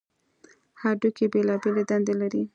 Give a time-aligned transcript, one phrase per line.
[0.81, 2.43] هډوکي بېلابېلې دندې لري.